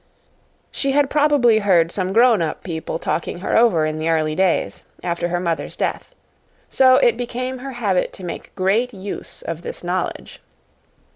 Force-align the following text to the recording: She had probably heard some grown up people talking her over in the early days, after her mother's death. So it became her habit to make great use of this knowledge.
She 0.71 0.93
had 0.93 1.11
probably 1.11 1.59
heard 1.59 1.91
some 1.91 2.11
grown 2.11 2.41
up 2.41 2.63
people 2.63 2.97
talking 2.97 3.41
her 3.41 3.55
over 3.55 3.85
in 3.85 3.99
the 3.99 4.09
early 4.09 4.33
days, 4.33 4.81
after 5.03 5.27
her 5.27 5.39
mother's 5.39 5.75
death. 5.75 6.15
So 6.69 6.95
it 6.95 7.17
became 7.17 7.59
her 7.59 7.73
habit 7.73 8.11
to 8.13 8.23
make 8.25 8.55
great 8.55 8.95
use 8.95 9.43
of 9.43 9.61
this 9.61 9.83
knowledge. 9.83 10.41